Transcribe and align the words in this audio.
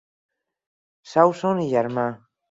Swanson 1.11 1.61
i 1.65 1.69
germà. 1.75 2.07